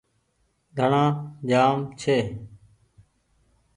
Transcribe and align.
ڌڻآ 0.77 1.03
جآم 1.49 1.77
ڇي۔ 1.99 2.17